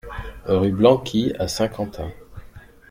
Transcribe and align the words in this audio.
Rue 0.47 0.71
Blanqui 0.71 1.31
à 1.37 1.47
Saint-Quentin 1.47 2.09